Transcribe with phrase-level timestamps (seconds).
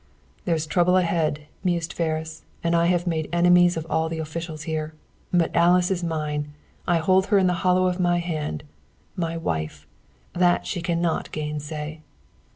[0.45, 4.63] "There is trouble ahead," mused Ferris, "and I have made enemies of all the officials
[4.63, 4.95] here.
[5.31, 6.55] But Alice is mine.
[6.87, 8.63] I hold her in the hollow of my hand.
[9.15, 9.85] My wife!
[10.33, 12.01] That she cannot gainsay."